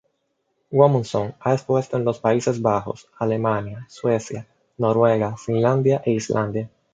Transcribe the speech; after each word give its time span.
Guðmundsson 0.75 1.27
ha 1.43 1.51
expuesto 1.53 1.95
en 1.95 2.03
los 2.05 2.17
Países 2.19 2.59
Bajos, 2.59 3.07
Alemania, 3.19 3.85
Suecia, 3.87 4.47
Noruega, 4.79 5.37
Finlandia 5.37 6.01
e 6.03 6.13
Islandia. 6.13 6.67